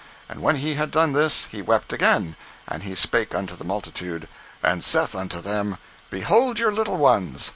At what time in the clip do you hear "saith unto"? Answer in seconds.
4.83-5.41